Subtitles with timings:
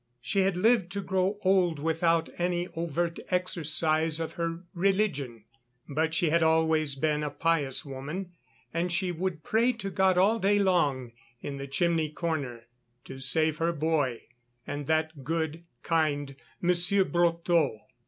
[0.19, 5.45] She had lived to grow old without any overt exercise of her religion,
[5.87, 8.31] but she had always been a pious woman,
[8.73, 11.11] and she would pray to God all day long,
[11.41, 12.63] in the chimney corner,
[13.05, 14.23] to save her boy
[14.65, 17.81] and that good, kind Monsieur Brotteaux.